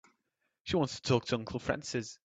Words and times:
She 0.63 0.75
wants 0.77 0.95
to 0.95 1.01
talk 1.03 1.25
to 1.25 1.35
Uncle 1.35 1.59
Francis. 1.59 2.17